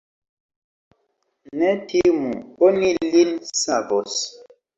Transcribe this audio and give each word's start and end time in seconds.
Ne 1.59 1.69
timu; 1.91 2.33
oni 2.69 2.91
lin 3.11 3.37
savos. 3.61 4.19